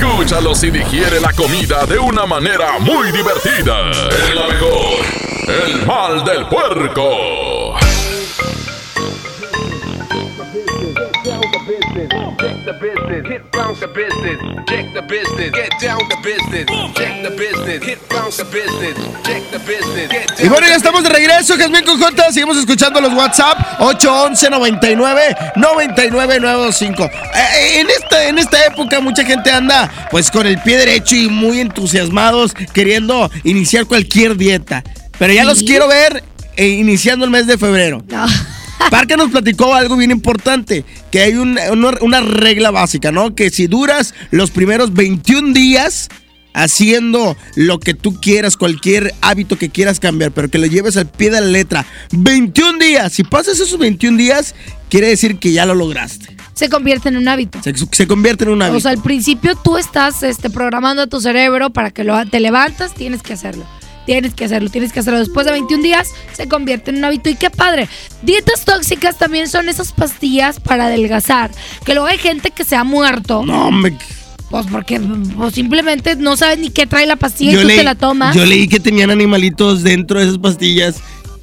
[0.00, 3.90] Escúchalos y digiere la comida de una manera muy divertida.
[3.90, 5.04] Es la mejor.
[5.46, 7.49] El mal del puerco.
[20.42, 22.32] Y bueno, ya estamos de regreso, Jazmín con J.
[22.32, 27.04] Seguimos escuchando los WhatsApp 811 99 99 925.
[27.04, 31.28] Eh, en, esta, en esta época mucha gente anda pues con el pie derecho y
[31.28, 34.82] muy entusiasmados queriendo iniciar cualquier dieta.
[35.18, 36.24] Pero ya los quiero ver
[36.56, 38.02] eh, iniciando el mes de febrero.
[38.90, 43.34] Parque nos platicó algo bien importante, que hay un- una, una regla básica, ¿no?
[43.34, 46.08] Que si duras los primeros 21 días
[46.52, 51.06] haciendo lo que tú quieras, cualquier hábito que quieras cambiar, pero que lo lleves al
[51.08, 54.54] pie de la letra, 21 días, si pasas esos 21 días,
[54.88, 56.36] quiere decir que ya lo lograste.
[56.54, 57.62] Se convierte en un hábito.
[57.62, 58.76] Se, se convierte en un hábito.
[58.78, 62.40] O sea, al principio tú estás este, programando a tu cerebro para que lo, te
[62.40, 63.64] levantas, tienes que hacerlo.
[64.10, 65.20] Tienes que hacerlo, tienes que hacerlo.
[65.20, 67.30] Después de 21 días se convierte en un hábito.
[67.30, 67.88] Y qué padre.
[68.22, 71.52] Dietas tóxicas también son esas pastillas para adelgazar.
[71.84, 73.46] Que luego hay gente que se ha muerto.
[73.46, 73.96] No, hombre.
[74.50, 77.84] Pues porque pues simplemente no sabes ni qué trae la pastilla y tú leí, te
[77.84, 78.34] la tomas.
[78.34, 80.96] yo leí que tenían animalitos dentro de esas pastillas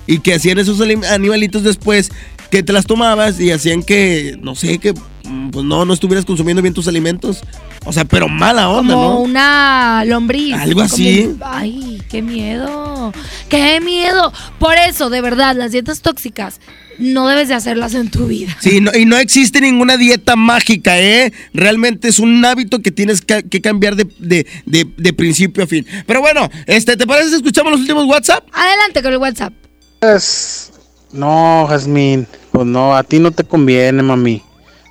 [0.05, 2.11] y que hacían esos animalitos después
[2.49, 4.93] que te las tomabas y hacían que, no sé, que
[5.25, 7.41] mm, pues no, no estuvieras consumiendo bien tus alimentos.
[7.85, 9.19] O sea, pero mala onda, como ¿no?
[9.21, 10.53] una lombriz.
[10.55, 11.29] Algo así.
[11.41, 13.13] ay, qué miedo.
[13.49, 14.33] Qué miedo.
[14.59, 16.59] Por eso, de verdad, las dietas tóxicas
[16.99, 18.57] no debes de hacerlas en tu vida.
[18.59, 21.31] Sí, no- y no existe ninguna dieta mágica, ¿eh?
[21.53, 25.67] Realmente es un hábito que tienes que, que cambiar de, de- de- de principio a
[25.67, 25.85] fin.
[26.07, 28.43] Pero bueno, este, ¿te parece si escuchamos los últimos WhatsApp?
[28.51, 29.53] Adelante con el WhatsApp.
[29.99, 30.71] Pues,
[31.11, 34.43] no, Jazmín, pues no, a ti no te conviene, mami.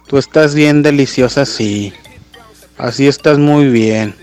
[0.07, 1.93] Tú estás bien deliciosa así.
[2.79, 4.15] Así estás muy bien.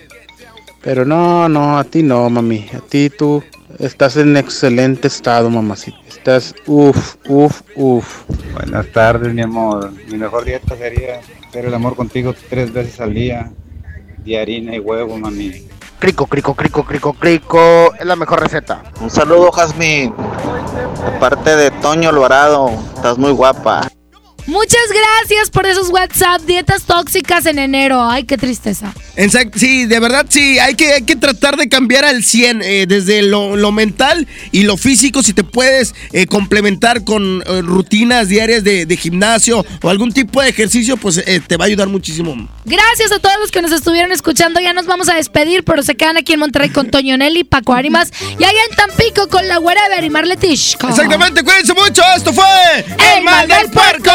[0.82, 2.68] Pero no, no, a ti no, mami.
[2.74, 3.44] A ti tú
[3.80, 5.98] estás en excelente estado, mamacita.
[6.08, 8.24] Estás, uff, uff, uff.
[8.54, 9.92] Buenas tardes, mi amor.
[10.10, 13.52] Mi mejor dieta sería hacer el amor contigo tres veces al día.
[14.26, 15.68] De harina y huevo, mami.
[16.04, 17.94] Crico, crico, crico, crico, crico.
[17.98, 18.84] Es la mejor receta.
[19.00, 20.14] Un saludo, Jazmín.
[21.06, 22.72] De parte de Toño Alvarado.
[22.94, 23.88] Estás muy guapa.
[24.46, 26.42] Muchas gracias por esos WhatsApp.
[26.42, 28.04] Dietas tóxicas en enero.
[28.04, 28.94] Ay, qué tristeza.
[29.16, 32.86] Exacto, sí, de verdad sí, hay que, hay que tratar de cambiar al 100, eh,
[32.88, 38.28] desde lo, lo mental y lo físico, si te puedes eh, complementar con eh, rutinas
[38.28, 42.50] diarias de, de gimnasio o algún tipo de ejercicio, pues te va a ayudar muchísimo.
[42.66, 44.60] Gracias a todos los que nos estuvieron escuchando.
[44.60, 47.74] Ya nos vamos a despedir, pero se quedan aquí en Monterrey con Toño Nelly, Paco
[47.74, 50.76] Arimas y allá en Tampico con la Wherever y Marletish.
[50.90, 52.46] Exactamente, cuídense mucho, esto fue
[53.16, 54.12] El Mal del Puerco.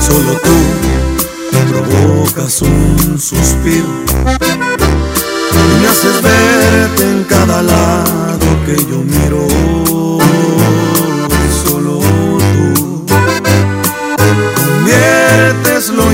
[0.00, 0.56] Solo tú
[1.70, 4.02] provocas un suspiro
[5.82, 9.21] me haces verte en cada lado que yo miro.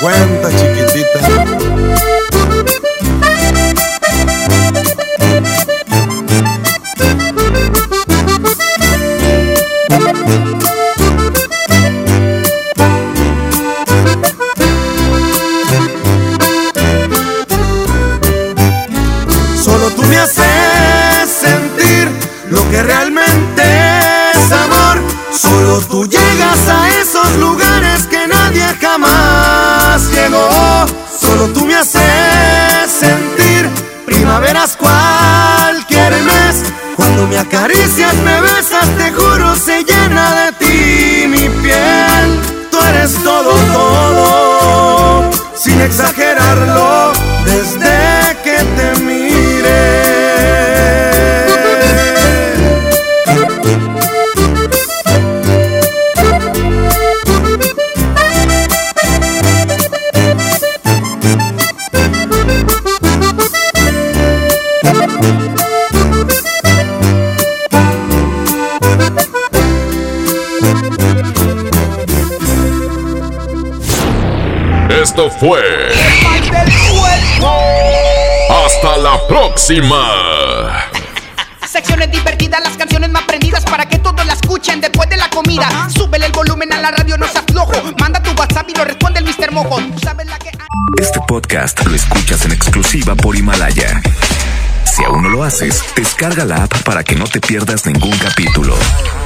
[0.00, 0.37] when
[75.18, 75.60] Esto fue.
[78.64, 80.84] Hasta la próxima.
[81.66, 85.88] Secciones divertidas, las canciones más prendidas para que todos la escuchen después de la comida.
[85.90, 87.72] Súbele el volumen a la radio, no seas flojo.
[87.98, 89.50] Manda tu WhatsApp y lo responde el Mr.
[89.50, 89.80] Mojo.
[89.80, 90.52] Tú sabes la que.
[91.00, 94.00] Este podcast lo escuchas en exclusiva por Himalaya.
[94.84, 98.76] Si aún no lo haces, descarga la app para que no te pierdas ningún capítulo.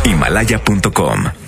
[0.04, 1.41] Himalaya.com